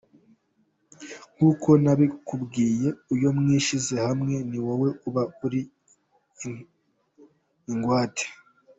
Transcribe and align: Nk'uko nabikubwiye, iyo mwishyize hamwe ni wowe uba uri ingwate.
Nk'uko 1.35 1.69
nabikubwiye, 1.83 2.89
iyo 3.15 3.29
mwishyize 3.37 3.95
hamwe 4.05 4.35
ni 4.49 4.59
wowe 4.65 4.87
uba 5.07 5.23
uri 5.45 5.61
ingwate. 7.71 8.25